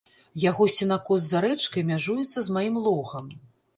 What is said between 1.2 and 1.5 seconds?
за